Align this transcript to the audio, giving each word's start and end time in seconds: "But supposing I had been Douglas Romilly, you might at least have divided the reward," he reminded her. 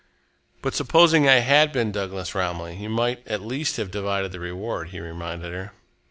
"But 0.63 0.73
supposing 0.73 1.29
I 1.29 1.41
had 1.41 1.71
been 1.71 1.91
Douglas 1.91 2.33
Romilly, 2.33 2.75
you 2.77 2.89
might 2.89 3.21
at 3.27 3.43
least 3.43 3.77
have 3.77 3.91
divided 3.91 4.31
the 4.31 4.39
reward," 4.39 4.89
he 4.89 4.99
reminded 4.99 5.53
her. 5.53 5.73